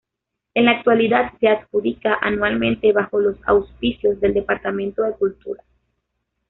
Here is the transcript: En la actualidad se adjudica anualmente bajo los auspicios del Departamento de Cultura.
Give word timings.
En 0.55 0.65
la 0.65 0.71
actualidad 0.71 1.31
se 1.39 1.47
adjudica 1.47 2.17
anualmente 2.19 2.91
bajo 2.91 3.19
los 3.19 3.35
auspicios 3.45 4.19
del 4.19 4.33
Departamento 4.33 5.03
de 5.03 5.11
Cultura. 5.13 5.63